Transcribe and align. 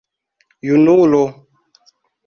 Junulo! 0.67 1.23